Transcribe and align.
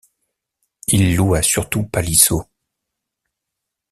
Il 0.87 1.15
loua 1.15 1.43
surtout 1.43 1.83
Palissot. 1.83 2.45